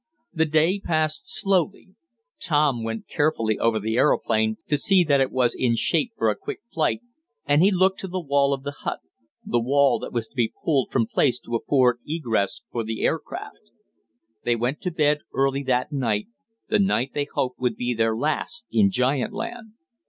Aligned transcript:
The 0.33 0.47
day 0.47 0.79
passed 0.79 1.25
slowly. 1.31 1.89
Tom 2.39 2.83
went 2.83 3.07
carefully 3.07 3.59
over 3.59 3.79
the 3.79 3.97
aeroplane, 3.97 4.57
to 4.67 4.75
see 4.75 5.03
that 5.03 5.21
it 5.21 5.31
was 5.31 5.53
in 5.53 5.75
shape 5.75 6.13
for 6.17 6.31
a 6.31 6.35
quick 6.35 6.61
flight, 6.73 7.01
and 7.45 7.61
he 7.61 7.69
looked 7.69 7.99
to 7.99 8.07
the 8.07 8.19
wall 8.19 8.51
of 8.51 8.63
the 8.63 8.71
hut 8.71 9.01
the 9.45 9.59
wall 9.61 9.99
that 9.99 10.11
was 10.11 10.27
to 10.29 10.35
be 10.35 10.53
pulled 10.65 10.89
from 10.91 11.05
place 11.05 11.37
to 11.41 11.55
afford 11.55 11.99
egress 12.07 12.63
for 12.71 12.83
the 12.83 13.03
air 13.03 13.19
craft. 13.19 13.69
They 14.43 14.55
went 14.55 14.81
to 14.81 14.91
bed 14.91 15.19
early 15.35 15.61
that 15.65 15.91
night 15.91 16.25
the 16.67 16.79
night 16.79 17.11
they 17.13 17.27
hoped 17.31 17.59
would 17.59 17.75
be 17.75 17.93
their 17.93 18.15
last 18.17 18.65
in 18.71 18.89
giant 18.89 19.33
land. 19.33 19.73